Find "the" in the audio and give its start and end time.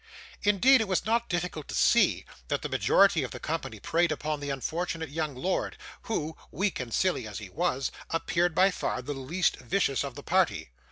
2.63-2.69, 3.29-3.39, 4.39-4.49, 9.03-9.13, 10.15-10.23